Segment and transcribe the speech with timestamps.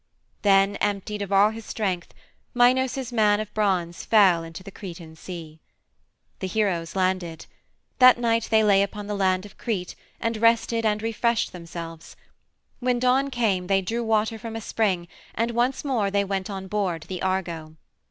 [0.41, 2.11] Then, emptied of all his strength,
[2.55, 5.59] Minos's man of bronze fell into the Cretan Sea.
[6.39, 7.45] The heroes landed.
[7.99, 12.15] That night they lay upon the land of Crete and rested and refreshed themselves.
[12.79, 16.65] When dawn came they drew water from a spring, and once more they went on
[16.65, 17.75] board the Argo.